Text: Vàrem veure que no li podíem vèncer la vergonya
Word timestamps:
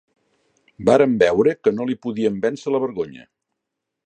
Vàrem 0.89 1.13
veure 1.25 1.55
que 1.67 1.75
no 1.77 1.87
li 1.91 1.99
podíem 2.07 2.43
vèncer 2.47 2.75
la 2.77 2.85
vergonya 2.89 3.29